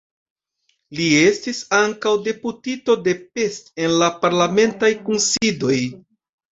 Li 0.99 1.09
estis 1.17 1.59
ankaŭ 1.81 2.15
deputito 2.29 2.97
de 3.09 3.17
Pest 3.37 3.73
en 3.87 3.97
la 4.05 4.13
parlamentaj 4.27 4.95
kunsidoj. 5.09 5.83